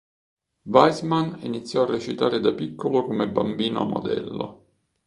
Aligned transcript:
Weisman 0.65 1.37
iniziò 1.43 1.83
a 1.83 1.85
recitare 1.85 2.39
da 2.39 2.51
piccolo 2.55 3.05
come 3.05 3.29
bambino 3.29 3.83
modello. 3.83 4.65